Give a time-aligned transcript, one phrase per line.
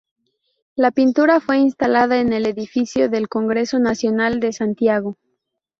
[0.75, 5.15] La pintura fue instalada en el edificio del Congreso Nacional de Santiago.